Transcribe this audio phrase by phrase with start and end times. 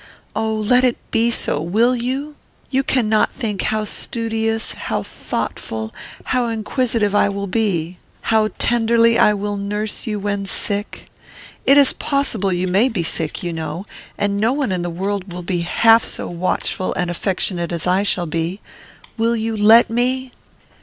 [0.35, 0.55] Oh!
[0.55, 2.35] let it be so, will you?
[2.71, 5.93] "You cannot think how studious, how thoughtful,
[6.23, 7.99] how inquisitive, I will be.
[8.33, 11.05] How tenderly I will nurse you when sick!
[11.67, 13.85] it is possible you may be sick, you know,
[14.17, 18.01] and, no one in the world will be half so watchful and affectionate as I
[18.01, 18.59] shall be.
[19.19, 20.31] Will you let me?"